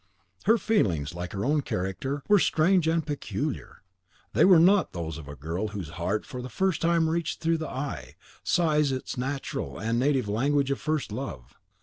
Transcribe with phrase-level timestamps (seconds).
[0.45, 3.83] Her feelings, like her own character, were strange and peculiar.
[4.33, 7.59] They were not those of a girl whose heart, for the first time reached through
[7.59, 11.53] the eye, sighs its natural and native language of first love.